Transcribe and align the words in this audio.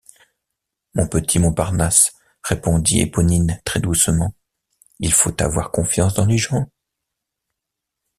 Mon 0.95 1.07
petit 1.07 1.37
Montparnasse, 1.37 2.13
répondit 2.43 3.01
Éponine 3.01 3.61
très 3.65 3.79
doucement, 3.79 4.33
il 4.97 5.13
faut 5.13 5.39
avoir 5.43 5.69
confiance 5.69 6.15
dans 6.15 6.25
les 6.25 6.39
gens. 6.39 6.71